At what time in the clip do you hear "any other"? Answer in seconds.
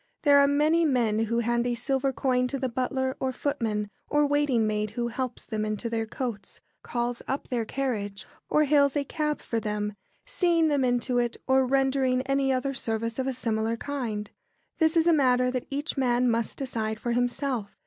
12.23-12.73